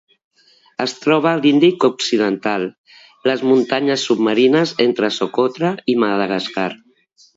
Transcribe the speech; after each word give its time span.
Es 0.85 0.93
troba 1.01 1.27
a 1.31 1.41
l'Índic 1.43 1.85
occidental: 1.89 2.65
les 3.31 3.43
muntanyes 3.51 4.07
submarines 4.09 4.73
entre 4.87 5.13
Socotra 5.19 5.75
i 5.95 5.97
Madagascar. 6.07 6.69